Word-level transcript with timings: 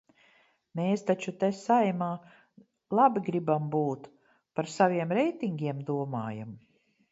Mēs 0.77 1.03
taču 1.09 1.33
te, 1.43 1.49
Saeimā, 1.57 2.07
labi 3.01 3.23
gribam 3.29 3.69
būt, 3.77 4.09
par 4.59 4.73
saviem 4.79 5.15
reitingiem 5.21 5.87
domājam. 5.93 6.61